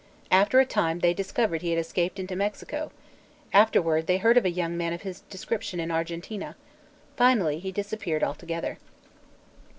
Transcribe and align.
After 0.31 0.59
a 0.59 0.65
time 0.65 0.97
they 1.01 1.13
discovered 1.13 1.61
he 1.61 1.69
had 1.69 1.77
escaped 1.77 2.17
into 2.19 2.35
Mexico; 2.35 2.91
afterward 3.53 4.07
they 4.07 4.17
heard 4.17 4.35
of 4.35 4.43
a 4.45 4.49
young 4.49 4.75
man 4.75 4.93
of 4.93 5.03
his 5.03 5.19
description 5.29 5.79
in 5.79 5.91
Argentine; 5.91 6.55
finally 7.17 7.59
he 7.59 7.71
disappeared 7.71 8.23
altogether. 8.23 8.79